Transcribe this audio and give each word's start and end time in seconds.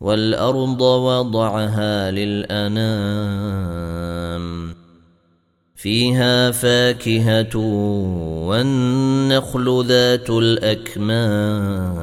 والأرض 0.00 0.80
وضعها 0.80 2.10
للأنام 2.10 3.60
فيها 5.76 6.50
فاكهة 6.50 7.56
والنخل 8.46 9.84
ذات 9.86 10.30
الأكمام 10.30 12.00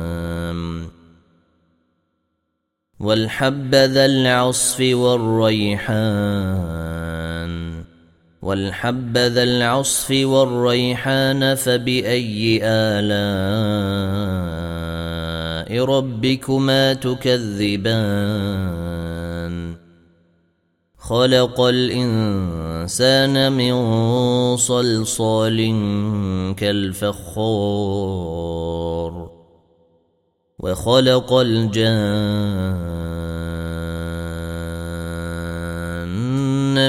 والحب 2.99 3.75
ذا 3.75 4.05
العصف 4.05 4.81
والريحان 4.81 6.37
والحب 8.41 9.17
ذا 9.17 9.43
العصف 9.43 10.11
والريحان 10.11 11.55
فبأي 11.55 12.59
الاء 12.63 14.46
ربكما 15.71 16.93
تكذبان. 16.93 18.67
خلق 20.97 21.61
الإنسان 21.61 23.35
من 23.51 23.75
صلصال 24.57 25.57
كالفخار 26.57 28.17
وخلق 30.59 31.33
الجان 31.33 31.87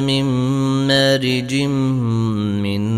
من 0.05 0.25
مارج 0.89 1.55
من 1.55 2.98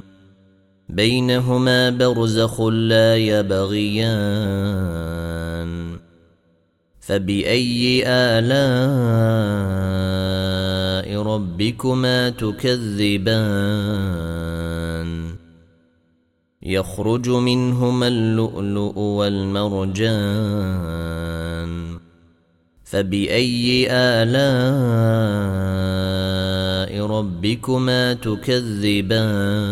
بينهما 0.91 1.89
برزخ 1.89 2.61
لا 2.61 3.17
يبغيان. 3.17 4.11
فبأي 6.99 8.03
آلاء 8.07 8.51
ربكما 11.21 12.29
تكذبان؟ 12.29 13.41
يخرج 16.63 17.29
منهما 17.29 18.07
اللؤلؤ 18.07 18.99
والمرجان. 18.99 20.11
فبأي 22.83 23.87
آلاء 23.91 24.31
ربكما 27.05 28.13
تكذبان؟ 28.13 29.71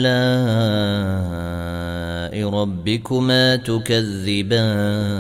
ربكما 2.50 3.56
تكذبان؟ 3.56 5.16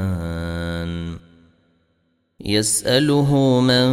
يسأله 2.40 3.60
من 3.60 3.86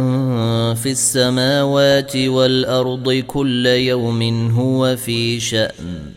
في 0.74 0.90
السماوات 0.90 2.16
والأرض 2.16 3.12
كل 3.12 3.66
يوم 3.66 4.50
هو 4.50 4.96
في 4.96 5.40
شأن. 5.40 6.12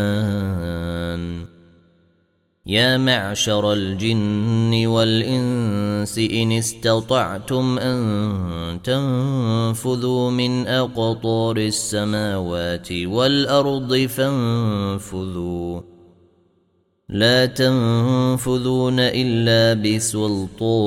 يا 2.65 2.97
معشر 2.97 3.73
الجن 3.73 4.85
والإنس 4.85 5.90
إن 6.03 6.51
استطعتم 6.51 7.79
أن 7.79 8.79
تنفذوا 8.83 10.31
من 10.31 10.67
أقطار 10.67 11.57
السماوات 11.57 12.91
والأرض 12.91 13.95
فانفذوا. 13.95 15.81
لا 17.09 17.45
تنفذون 17.45 18.99
إلا 18.99 19.73
بسلطان. 19.81 20.81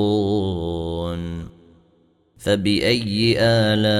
فبأي 2.37 3.35
آلاء 3.39 3.95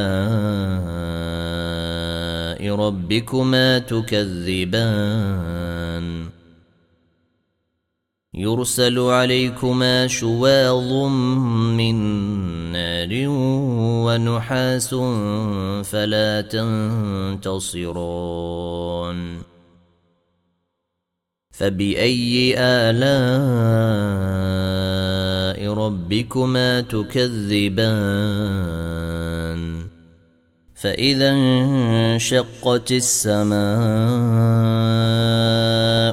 ربكما 2.75 3.79
تكذبان؟ 3.79 4.85
يرسل 8.37 8.99
عليكما 8.99 10.07
شواظ 10.07 10.93
من 11.73 11.95
نار 12.71 13.09
ونحاس 14.05 14.95
فلا 15.83 16.41
تنتصرون. 16.41 17.95
فبأي 21.51 22.55
آلاء 22.59 23.15
ربكما 25.73 26.81
تكذبان؟ 26.81 28.45
فإذا 30.75 31.31
انشقت 31.31 32.91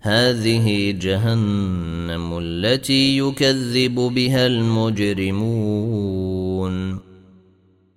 هذه 0.00 0.90
جهنم 0.90 2.38
التي 2.38 3.18
يكذب 3.18 3.94
بها 3.94 4.46
المجرمون. 4.46 5.90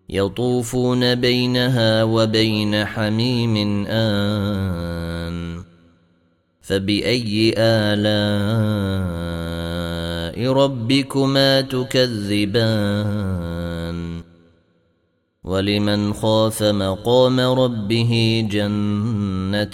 يطوفون 0.10 1.16
بينها 1.16 2.04
وبين 2.04 2.86
حميم 2.86 3.86
آن. 3.88 5.64
فبأي 6.62 7.54
آلاء 7.58 8.14
ربكما 10.54 11.62
تكذبان؟ 11.62 13.14
ولمن 15.44 16.14
خاف 16.14 16.64
مقام 16.64 17.40
ربه 17.40 18.46
جنتان. 18.52 19.74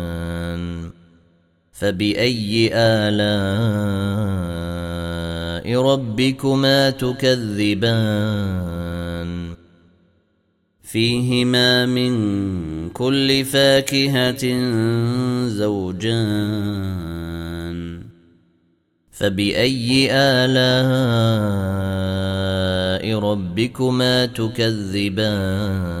فبأي 1.81 2.69
آلاء 2.73 3.21
ربكما 5.81 6.89
تكذبان؟ 6.89 8.01
فيهما 10.81 11.85
من 11.85 12.89
كل 12.89 13.45
فاكهة 13.45 14.45
زوجان. 15.47 16.81
فبأي 19.11 20.07
آلاء 20.11 20.51
ربكما 23.19 24.25
تكذبان؟ 24.25 26.00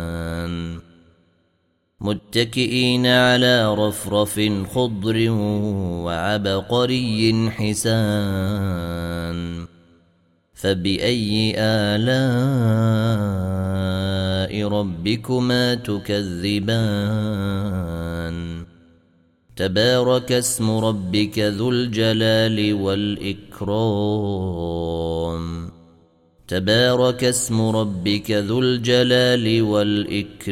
متكئين 2.01 3.05
على 3.05 3.75
رفرف 3.75 4.41
خضر 4.73 5.29
وعبقري 6.05 7.49
حسان. 7.49 8.91
فبأي 10.53 11.53
آلاء 11.57 12.01
ربكما 14.67 15.75
تكذبان؟ 15.75 16.71
تبارك 19.55 20.31
اسم 20.31 20.71
ربك 20.71 21.39
ذو 21.39 21.69
الجلال 21.69 22.73
والإكرام. 22.73 23.71
تبارك 26.51 27.23
اسم 27.23 27.61
ربك 27.61 28.31
ذو 28.31 28.59
الجلال 28.59 29.61
والإكرام 29.61 30.51